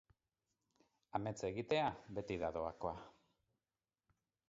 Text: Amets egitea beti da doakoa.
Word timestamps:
Amets 1.19 1.35
egitea 1.51 1.85
beti 2.19 2.41
da 2.45 2.53
doakoa. 2.59 2.97